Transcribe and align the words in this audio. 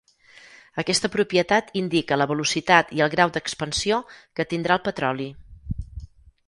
Aquesta 0.83 1.11
propietat 1.15 1.69
indica 1.81 2.19
la 2.21 2.27
velocitat 2.33 2.91
i 2.99 3.05
el 3.07 3.13
grau 3.17 3.35
d'expansió 3.37 4.01
que 4.39 4.49
tindrà 4.55 4.79
el 4.81 4.85
petroli. 4.91 5.31